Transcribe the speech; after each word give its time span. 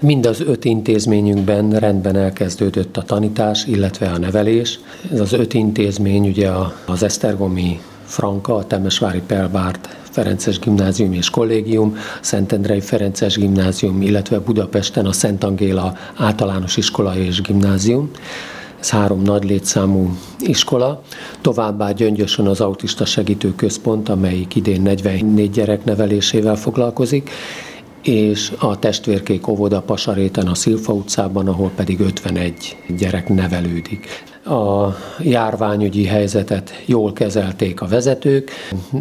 Mind 0.00 0.26
az 0.26 0.40
öt 0.40 0.64
intézményünkben 0.64 1.70
rendben 1.70 2.16
elkezdődött 2.16 2.96
a 2.96 3.02
tanítás, 3.02 3.66
illetve 3.66 4.10
a 4.10 4.18
nevelés. 4.18 4.80
Ez 5.12 5.20
az 5.20 5.32
öt 5.32 5.54
intézmény 5.54 6.28
ugye 6.28 6.50
az 6.86 7.02
Esztergomi 7.02 7.80
Franka, 8.04 8.54
a 8.54 8.66
Temesvári 8.66 9.22
Pelvárt 9.26 9.96
Ferences 10.10 10.58
Gimnázium 10.58 11.12
és 11.12 11.30
Kollégium, 11.30 11.96
Szentendrei 12.20 12.80
Ferences 12.80 13.36
Gimnázium, 13.36 14.02
illetve 14.02 14.38
Budapesten 14.38 15.06
a 15.06 15.12
Szent 15.12 15.44
Angéla 15.44 15.96
Általános 16.16 16.76
Iskola 16.76 17.16
és 17.16 17.40
Gimnázium. 17.40 18.10
Ez 18.80 18.90
három 18.90 19.22
nagy 19.22 19.44
létszámú 19.44 20.16
iskola. 20.38 21.02
Továbbá 21.40 21.90
Gyöngyösön 21.90 22.46
az 22.46 22.60
Autista 22.60 23.04
Segítő 23.04 23.54
Központ, 23.54 24.08
amelyik 24.08 24.54
idén 24.54 24.82
44 24.82 25.50
gyerek 25.50 25.84
nevelésével 25.84 26.56
foglalkozik, 26.56 27.30
és 28.06 28.52
a 28.58 28.78
testvérkék 28.78 29.48
óvoda 29.48 29.80
Pasaréten 29.80 30.46
a 30.46 30.54
Szilfa 30.54 30.92
utcában, 30.92 31.48
ahol 31.48 31.70
pedig 31.74 32.00
51 32.00 32.76
gyerek 32.98 33.28
nevelődik. 33.28 34.06
A 34.44 34.94
járványügyi 35.20 36.04
helyzetet 36.04 36.82
jól 36.84 37.12
kezelték 37.12 37.80
a 37.80 37.86
vezetők, 37.86 38.50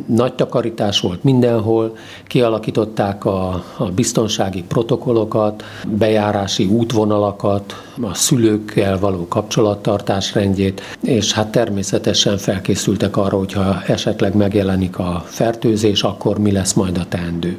nagy 0.05 0.33
takarítás 0.33 0.99
volt 0.99 1.23
mindenhol, 1.23 1.97
kialakították 2.27 3.25
a, 3.25 3.63
a 3.77 3.83
biztonsági 3.95 4.63
protokollokat, 4.63 5.63
bejárási 5.87 6.65
útvonalakat, 6.65 7.83
a 8.01 8.13
szülőkkel 8.13 8.99
való 8.99 9.27
kapcsolattartás 9.27 10.33
rendjét, 10.33 10.81
és 11.01 11.33
hát 11.33 11.51
természetesen 11.51 12.37
felkészültek 12.37 13.17
arra, 13.17 13.37
hogyha 13.37 13.81
esetleg 13.87 14.35
megjelenik 14.35 14.99
a 14.99 15.23
fertőzés, 15.25 16.03
akkor 16.03 16.37
mi 16.39 16.51
lesz 16.51 16.73
majd 16.73 16.97
a 16.97 17.05
teendő 17.09 17.57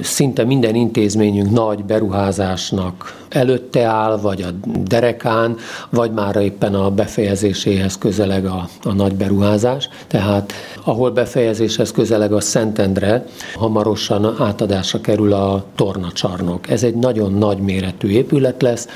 szinte 0.00 0.44
minden 0.44 0.74
intézményünk 0.74 1.50
nagy 1.50 1.84
beruházásnak 1.84 3.24
előtte 3.28 3.84
áll, 3.84 4.16
vagy 4.16 4.42
a 4.42 4.48
derekán, 4.84 5.56
vagy 5.90 6.12
már 6.12 6.36
éppen 6.36 6.74
a 6.74 6.90
befejezéséhez 6.90 7.98
közeleg 7.98 8.46
a, 8.46 8.68
a 8.82 8.92
nagy 8.92 9.14
beruházás. 9.14 9.88
Tehát 10.06 10.52
ahol 10.84 11.10
befejezéshez 11.10 11.92
közeleg 11.92 12.32
a 12.32 12.40
Szentendre, 12.40 13.24
hamarosan 13.54 14.34
átadásra 14.38 15.00
kerül 15.00 15.32
a 15.32 15.64
tornacsarnok. 15.74 16.70
Ez 16.70 16.82
egy 16.82 16.94
nagyon 16.94 17.32
nagy 17.32 17.58
méretű 17.58 18.08
épület 18.08 18.62
lesz, 18.62 18.88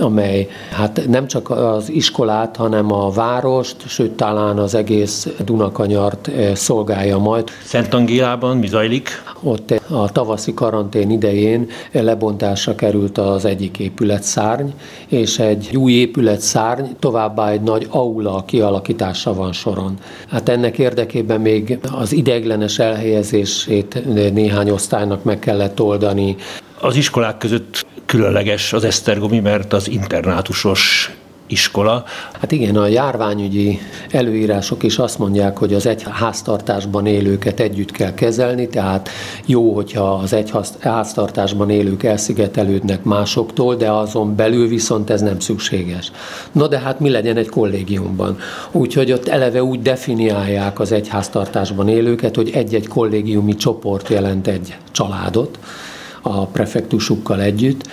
amely 0.00 0.48
hát 0.72 1.00
nem 1.08 1.26
csak 1.26 1.50
az 1.50 1.90
iskolát, 1.90 2.56
hanem 2.56 2.92
a 2.92 3.10
várost, 3.10 3.76
sőt 3.86 4.12
talán 4.12 4.58
az 4.58 4.74
egész 4.74 5.28
Dunakanyart 5.44 6.28
eh, 6.28 6.54
szolgálja 6.54 7.18
majd. 7.18 7.50
Szent 7.64 7.94
Angélában 7.94 8.56
mi 8.56 8.66
zajlik? 8.66 9.22
Ott 9.42 9.70
a 9.90 10.12
tavaszi 10.28 10.54
karantén 10.54 11.10
idején 11.10 11.68
lebontásra 11.92 12.74
került 12.74 13.18
az 13.18 13.44
egyik 13.44 13.78
épületszárny, 13.78 14.68
és 15.06 15.38
egy 15.38 15.76
új 15.76 15.92
épületszárny, 15.92 16.84
továbbá 16.98 17.50
egy 17.50 17.60
nagy 17.60 17.86
aula 17.90 18.44
kialakítása 18.44 19.34
van 19.34 19.52
soron. 19.52 19.98
Hát 20.28 20.48
ennek 20.48 20.78
érdekében 20.78 21.40
még 21.40 21.78
az 21.92 22.12
ideiglenes 22.12 22.78
elhelyezését 22.78 24.04
néhány 24.32 24.70
osztálynak 24.70 25.24
meg 25.24 25.38
kellett 25.38 25.80
oldani. 25.80 26.36
Az 26.80 26.96
iskolák 26.96 27.38
között 27.38 27.86
különleges 28.06 28.72
az 28.72 28.84
Esztergomi, 28.84 29.40
mert 29.40 29.72
az 29.72 29.90
internátusos 29.90 31.10
iskola. 31.48 32.04
Hát 32.40 32.52
igen, 32.52 32.76
a 32.76 32.86
járványügyi 32.86 33.78
előírások 34.10 34.82
is 34.82 34.98
azt 34.98 35.18
mondják, 35.18 35.58
hogy 35.58 35.74
az 35.74 35.86
egy 35.86 36.04
háztartásban 36.10 37.06
élőket 37.06 37.60
együtt 37.60 37.90
kell 37.90 38.14
kezelni, 38.14 38.68
tehát 38.68 39.08
jó, 39.46 39.74
hogyha 39.74 40.14
az 40.14 40.32
egy 40.32 40.52
háztartásban 40.80 41.70
élők 41.70 42.02
elszigetelődnek 42.02 43.04
másoktól, 43.04 43.74
de 43.74 43.90
azon 43.90 44.36
belül 44.36 44.68
viszont 44.68 45.10
ez 45.10 45.20
nem 45.20 45.40
szükséges. 45.40 46.12
Na 46.52 46.66
de 46.68 46.78
hát 46.78 47.00
mi 47.00 47.10
legyen 47.10 47.36
egy 47.36 47.48
kollégiumban? 47.48 48.38
Úgyhogy 48.72 49.12
ott 49.12 49.28
eleve 49.28 49.62
úgy 49.62 49.82
definiálják 49.82 50.80
az 50.80 50.92
egy 50.92 51.08
háztartásban 51.08 51.88
élőket, 51.88 52.36
hogy 52.36 52.50
egy-egy 52.54 52.88
kollégiumi 52.88 53.54
csoport 53.54 54.08
jelent 54.08 54.46
egy 54.46 54.76
családot, 54.90 55.58
a 56.22 56.46
prefektusukkal 56.46 57.40
együtt. 57.40 57.86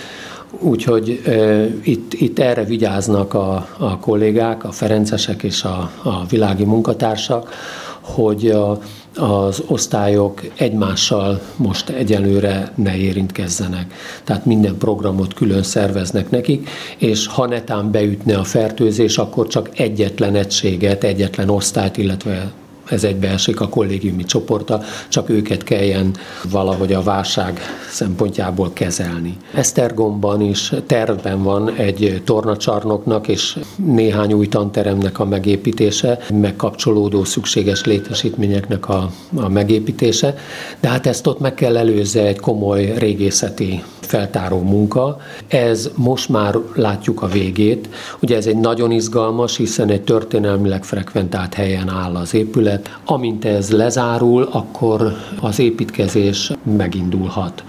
Úgyhogy 0.60 1.22
e, 1.26 1.64
itt, 1.84 2.14
itt 2.14 2.40
erre 2.40 2.64
vigyáznak 2.64 3.34
a, 3.34 3.68
a 3.78 3.98
kollégák, 4.00 4.64
a 4.64 4.72
ferencesek 4.72 5.44
és 5.44 5.64
a, 5.64 5.92
a 6.04 6.26
világi 6.30 6.64
munkatársak, 6.64 7.50
hogy 8.02 8.48
a, 8.48 8.80
az 9.16 9.64
osztályok 9.68 10.42
egymással 10.56 11.42
most 11.56 11.90
egyelőre 11.90 12.72
ne 12.76 12.98
érintkezzenek. 12.98 13.94
Tehát 14.24 14.46
minden 14.46 14.78
programot 14.78 15.34
külön 15.34 15.64
szerveznek 15.64 16.30
nekik, 16.30 16.70
és 16.98 17.28
ha 17.28 17.46
netán 17.46 17.92
beütne 17.92 18.38
a 18.38 18.44
fertőzés, 18.44 19.18
akkor 19.18 19.48
csak 19.48 19.80
egyetlen 19.80 20.36
egységet, 20.36 21.04
egyetlen 21.04 21.50
osztályt, 21.50 21.98
illetve 21.98 22.52
ez 22.90 23.04
egybeesik 23.04 23.62
a 23.62 23.70
kollégiumi 23.70 24.24
csoporta, 24.24 24.82
csak 25.08 25.30
őket 25.30 25.64
kelljen 25.64 26.16
valahogy 26.50 26.94
a 26.94 27.04
válság 27.04 27.60
szempontjából 27.90 28.74
kezelni. 28.74 29.38
Esztergomban 29.54 30.42
is 30.42 30.74
tervben 30.86 31.44
van 31.44 31.74
egy 31.76 32.22
tornacsarnoknak 32.26 33.28
és 33.28 33.60
néhány 33.76 34.34
új 34.34 34.48
tanteremnek 34.48 35.20
a 35.20 35.26
megépítése, 35.26 36.20
megkapcsolódó 36.34 37.24
szükséges 37.24 37.86
létesítményeknek 37.86 38.90
a, 38.90 39.10
a 39.36 39.50
megépítése, 39.50 40.36
de 40.80 40.88
hát 40.88 41.08
ezt 41.08 41.28
ott 41.28 41.40
meg 41.40 41.54
kell 41.54 41.78
előzze 41.78 42.26
egy 42.26 42.40
komoly 42.40 42.94
régészeti 42.98 43.84
feltáró 44.00 44.62
munka. 44.62 45.18
Ez 45.48 45.90
most 45.96 46.30
már 46.30 46.56
látjuk 46.76 47.22
a 47.22 47.28
végét. 47.28 47.90
Ugye 48.22 48.36
ez 48.36 48.46
egy 48.46 48.58
nagyon 48.58 48.92
izgalmas, 48.92 49.58
hiszen 49.58 49.90
egy 49.90 50.02
történelmileg 50.02 50.84
frekventált 50.84 51.54
helyen 51.54 51.90
áll 51.90 52.16
az 52.16 52.34
épület. 52.34 52.75
Amint 53.06 53.46
ez 53.46 53.72
lezárul, 53.72 54.48
akkor 54.52 55.16
az 55.42 55.60
építkezés 55.60 56.52
megindulhat. 56.78 57.64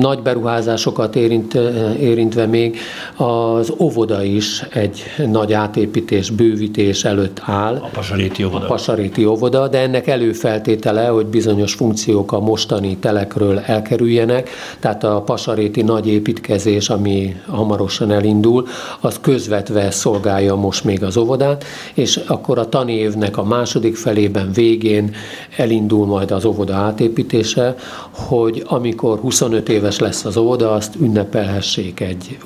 Nagy 0.00 0.18
beruházásokat 0.22 1.16
érint, 1.16 1.54
érintve 2.00 2.46
még 2.46 2.78
az 3.16 3.72
óvoda 3.78 4.22
is 4.22 4.62
egy 4.70 5.02
nagy 5.26 5.52
átépítés, 5.52 6.30
bővítés 6.30 7.04
előtt 7.04 7.40
áll. 7.44 7.74
A 7.74 7.88
Pasaréti 7.92 8.44
óvoda. 8.44 8.64
A 8.64 8.68
Pasaréti 8.68 9.24
óvoda, 9.24 9.68
de 9.68 9.78
ennek 9.78 10.06
előfeltétele, 10.06 11.06
hogy 11.06 11.26
bizonyos 11.26 11.74
funkciók 11.74 12.32
a 12.32 12.40
mostani 12.40 12.96
telekről 12.96 13.58
elkerüljenek, 13.58 14.50
tehát 14.80 15.04
a 15.04 15.20
Pasaréti 15.20 15.82
nagy 15.82 16.06
építkezés, 16.06 16.88
ami 16.88 17.36
hamarosan 17.46 18.10
elindul, 18.10 18.66
az 19.00 19.18
közvetve 19.20 19.90
szolgálja 19.90 20.54
most 20.54 20.84
még 20.84 21.02
az 21.02 21.16
óvodát, 21.16 21.64
és 21.94 22.20
akkor 22.26 22.58
a 22.58 22.68
tanévnek 22.68 23.36
a 23.36 23.44
második 23.44 23.96
felében 23.96 24.39
végén 24.54 25.14
elindul 25.56 26.06
majd 26.06 26.30
az 26.30 26.44
óvoda 26.44 26.74
átépítése, 26.74 27.74
hogy 28.10 28.62
amikor 28.66 29.18
25 29.18 29.68
éves 29.68 29.98
lesz 29.98 30.24
az 30.24 30.36
óvoda, 30.36 30.72
azt 30.72 30.94
ünnepelhessék 31.00 32.00
egy 32.00 32.38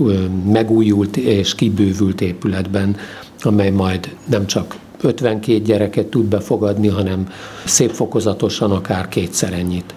megújult 0.47 1.17
és 1.17 1.55
kibővült 1.55 2.21
épületben, 2.21 2.97
amely 3.41 3.71
majd 3.71 4.17
nem 4.27 4.47
csak 4.47 4.77
52 5.01 5.59
gyereket 5.59 6.07
tud 6.07 6.25
befogadni, 6.25 6.89
hanem 6.89 7.29
szép 7.65 7.91
fokozatosan 7.91 8.71
akár 8.71 9.09
kétszer 9.09 9.53
ennyit. 9.53 9.95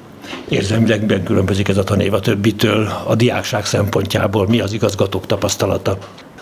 Érzelmileg 0.49 1.21
különbözik 1.25 1.67
ez 1.67 1.77
a 1.77 1.83
tanév 1.83 2.13
a 2.13 2.19
többitől, 2.19 2.87
a 3.07 3.15
diákság 3.15 3.65
szempontjából 3.65 4.47
mi 4.47 4.59
az 4.59 4.73
igazgatók 4.73 5.25
tapasztalata? 5.25 5.97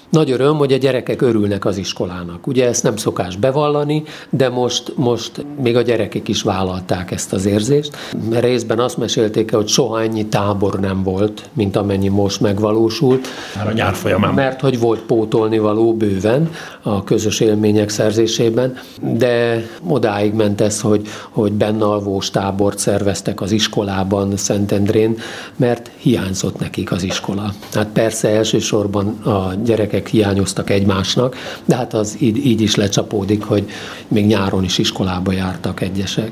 Nagy 0.09 0.31
öröm, 0.31 0.57
hogy 0.57 0.73
a 0.73 0.77
gyerekek 0.77 1.21
örülnek 1.21 1.65
az 1.65 1.77
iskolának. 1.77 2.47
Ugye 2.47 2.67
ezt 2.67 2.83
nem 2.83 2.97
szokás 2.97 3.35
bevallani, 3.35 4.03
de 4.29 4.49
most, 4.49 4.93
most 4.95 5.45
még 5.61 5.75
a 5.75 5.81
gyerekek 5.81 6.27
is 6.27 6.41
vállalták 6.41 7.11
ezt 7.11 7.33
az 7.33 7.45
érzést. 7.45 7.97
Részben 8.31 8.79
azt 8.79 8.97
mesélték 8.97 9.51
el, 9.51 9.59
hogy 9.59 9.67
soha 9.67 10.01
ennyi 10.01 10.25
tábor 10.25 10.79
nem 10.79 11.03
volt, 11.03 11.49
mint 11.53 11.75
amennyi 11.75 12.07
most 12.07 12.41
megvalósult. 12.41 13.27
Már 13.55 13.67
a 13.67 13.71
nyár 13.71 13.93
folyamán. 13.93 14.33
Mert 14.33 14.61
hogy 14.61 14.79
volt 14.79 14.99
pótolni 14.99 15.57
való 15.57 15.93
bőven 15.93 16.49
a 16.81 17.03
közös 17.03 17.39
élmények 17.39 17.89
szerzésében, 17.89 18.77
de 19.01 19.65
odáig 19.87 20.33
ment 20.33 20.61
ez, 20.61 20.81
hogy, 20.81 21.07
hogy 21.29 21.51
bennalvós 21.51 22.29
tábort 22.29 22.77
szerveztek 22.77 23.41
az 23.41 23.51
iskolában 23.51 24.37
Szentendrén, 24.37 25.17
mert 25.55 25.91
hiányzott 25.97 26.59
nekik 26.59 26.91
az 26.91 27.03
iskola. 27.03 27.53
Hát 27.73 27.87
persze 27.93 28.29
elsősorban 28.29 29.07
a 29.07 29.53
gyerekek 29.63 29.94
lehetőségek 29.95 30.07
hiányoztak 30.07 30.69
egymásnak, 30.69 31.35
de 31.65 31.75
hát 31.75 31.93
az 31.93 32.17
így, 32.19 32.45
így 32.45 32.61
is 32.61 32.75
lecsapódik, 32.75 33.43
hogy 33.43 33.65
még 34.07 34.25
nyáron 34.25 34.63
is 34.63 34.77
iskolába 34.77 35.31
jártak 35.31 35.81
egyesek. 35.81 36.31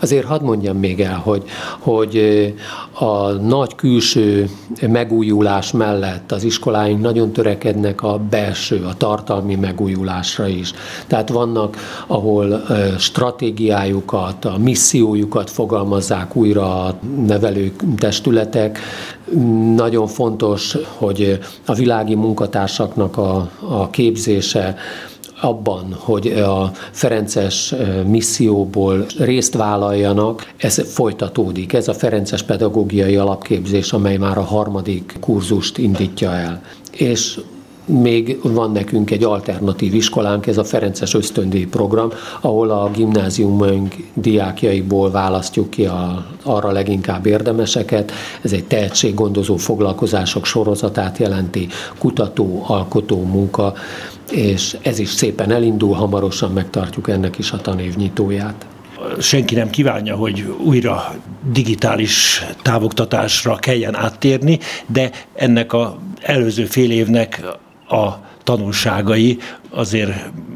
Azért 0.00 0.24
hadd 0.24 0.42
mondjam 0.42 0.76
még 0.76 1.00
el, 1.00 1.18
hogy, 1.18 1.42
hogy 1.78 2.54
a 2.92 3.30
nagy 3.30 3.74
külső 3.74 4.48
megújulás 4.80 5.72
mellett 5.72 6.32
az 6.32 6.44
iskoláink 6.44 7.00
nagyon 7.00 7.32
törekednek 7.32 8.02
a 8.02 8.18
belső, 8.18 8.84
a 8.84 8.94
tartalmi 8.94 9.54
megújulásra 9.54 10.46
is. 10.46 10.72
Tehát 11.06 11.28
vannak, 11.28 11.76
ahol 12.06 12.62
stratégiájukat, 12.98 14.44
a 14.44 14.58
missziójukat 14.58 15.50
fogalmazzák 15.50 16.36
újra 16.36 16.84
a 16.84 16.98
nevelők 17.26 17.82
testületek. 17.98 18.78
Nagyon 19.76 20.06
fontos, 20.06 20.76
hogy 20.96 21.38
a 21.66 21.74
világi 21.74 22.14
munkatársaknak 22.14 23.03
a, 23.12 23.50
a 23.68 23.90
képzése, 23.90 24.76
abban, 25.40 25.96
hogy 25.98 26.26
a 26.26 26.72
Ferences 26.90 27.74
misszióból 28.06 29.06
részt 29.18 29.54
vállaljanak, 29.54 30.52
ez 30.56 30.92
folytatódik. 30.92 31.72
Ez 31.72 31.88
a 31.88 31.94
Ferences 31.94 32.42
pedagógiai 32.42 33.16
alapképzés, 33.16 33.92
amely 33.92 34.16
már 34.16 34.38
a 34.38 34.42
harmadik 34.42 35.16
kurzust 35.20 35.78
indítja 35.78 36.32
el. 36.32 36.62
És 36.90 37.40
még 37.86 38.38
van 38.42 38.72
nekünk 38.72 39.10
egy 39.10 39.24
alternatív 39.24 39.94
iskolánk, 39.94 40.46
ez 40.46 40.58
a 40.58 40.64
Ferences 40.64 41.14
ösztöndíj 41.14 41.64
program, 41.64 42.10
ahol 42.40 42.70
a 42.70 42.90
gimnáziumunk 42.90 43.94
diákjaiból 44.14 45.10
választjuk 45.10 45.70
ki 45.70 45.84
a, 45.84 46.26
arra 46.42 46.70
leginkább 46.70 47.26
érdemeseket. 47.26 48.12
Ez 48.42 48.52
egy 48.52 48.64
tehetséggondozó 48.64 49.56
foglalkozások 49.56 50.46
sorozatát 50.46 51.18
jelenti, 51.18 51.68
kutató, 51.98 52.64
alkotó 52.66 53.22
munka, 53.22 53.74
és 54.30 54.76
ez 54.82 54.98
is 54.98 55.08
szépen 55.08 55.50
elindul, 55.50 55.94
hamarosan 55.94 56.52
megtartjuk 56.52 57.08
ennek 57.08 57.38
is 57.38 57.52
a 57.52 57.56
tanévnyitóját 57.56 58.66
senki 59.20 59.54
nem 59.54 59.70
kívánja, 59.70 60.16
hogy 60.16 60.54
újra 60.64 61.14
digitális 61.52 62.44
távoktatásra 62.62 63.56
kelljen 63.56 63.94
áttérni, 63.94 64.58
de 64.86 65.10
ennek 65.34 65.72
a 65.72 65.98
előző 66.20 66.64
fél 66.64 66.90
évnek 66.90 67.42
a 67.88 68.08
tanulságai 68.42 69.38
azért 69.70 70.12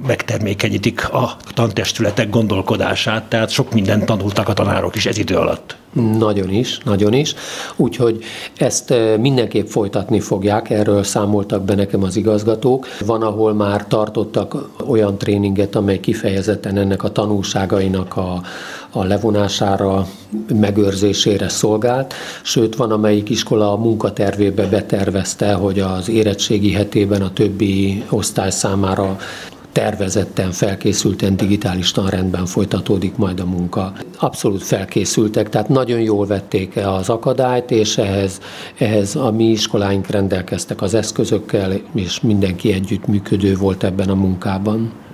megtermékenyítik 0.06 1.12
a 1.12 1.36
tantestületek 1.54 2.30
gondolkodását, 2.30 3.24
tehát 3.24 3.50
sok 3.50 3.72
mindent 3.72 4.04
tanultak 4.04 4.48
a 4.48 4.52
tanárok 4.52 4.96
is 4.96 5.06
ez 5.06 5.18
idő 5.18 5.36
alatt. 5.36 5.76
Nagyon 6.18 6.50
is, 6.50 6.78
nagyon 6.78 7.12
is. 7.12 7.34
Úgyhogy 7.76 8.24
ezt 8.56 8.90
eh, 8.90 9.16
mindenképp 9.16 9.66
folytatni 9.66 10.20
fogják, 10.20 10.70
erről 10.70 11.02
számoltak 11.02 11.62
be 11.62 11.74
nekem 11.74 12.02
az 12.02 12.16
igazgatók. 12.16 12.86
Van, 13.06 13.22
ahol 13.22 13.54
már 13.54 13.86
tartottak 13.86 14.56
olyan 14.86 15.18
tréninget, 15.18 15.74
amely 15.74 16.00
kifejezetten 16.00 16.76
ennek 16.76 17.02
a 17.02 17.12
tanulságainak 17.12 18.16
a, 18.16 18.42
a 18.90 19.04
levonására, 19.04 20.06
megőrzésére 20.54 21.48
szolgált, 21.48 22.14
sőt 22.42 22.76
van, 22.76 22.90
amelyik 22.90 23.28
iskola 23.30 23.72
a 23.72 23.76
munkatervébe 23.76 24.66
betervezte, 24.66 25.52
hogy 25.52 25.80
az 25.80 26.08
érettségi 26.08 26.72
hetében 26.72 27.22
a 27.22 27.32
többi 27.32 28.04
osztály 28.10 28.50
számára 28.50 29.16
tervezetten, 29.72 30.50
felkészülten, 30.50 31.36
digitális 31.36 31.92
tanrendben 31.92 32.46
folytatódik 32.46 33.16
majd 33.16 33.40
a 33.40 33.44
munka. 33.44 33.92
Abszolút 34.18 34.62
felkészültek, 34.62 35.48
tehát 35.48 35.68
nagyon 35.68 36.00
jól 36.00 36.26
vették 36.26 36.76
az 36.76 37.08
akadályt, 37.08 37.70
és 37.70 37.98
ehhez, 37.98 38.40
ehhez 38.78 39.16
a 39.16 39.30
mi 39.30 39.44
iskoláink 39.44 40.06
rendelkeztek 40.06 40.82
az 40.82 40.94
eszközökkel, 40.94 41.72
és 41.94 42.20
mindenki 42.20 42.72
együtt 42.72 43.06
működő 43.06 43.56
volt 43.56 43.84
ebben 43.84 44.08
a 44.08 44.14
munkában. 44.14 44.92